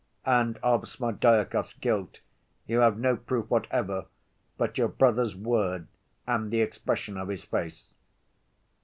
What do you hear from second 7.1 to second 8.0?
of his face?"